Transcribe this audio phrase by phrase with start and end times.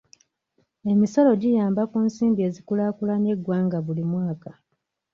[0.91, 4.51] Emisolo giyamba ku nsimbi ezikulaakulanya eggwanga buli mwaka.